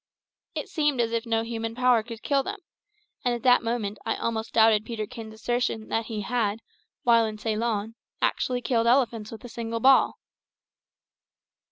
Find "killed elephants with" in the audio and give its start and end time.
8.63-9.45